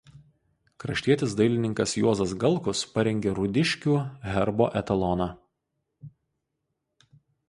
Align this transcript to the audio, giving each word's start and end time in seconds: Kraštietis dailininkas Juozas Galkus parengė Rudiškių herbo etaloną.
Kraštietis 0.83 1.33
dailininkas 1.41 1.91
Juozas 1.99 2.31
Galkus 2.43 2.81
parengė 2.95 3.33
Rudiškių 3.41 3.97
herbo 4.31 4.71
etaloną. 4.81 5.29